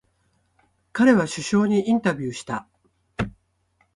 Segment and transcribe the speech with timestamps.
[0.93, 2.67] 彼は首相にインタビューした。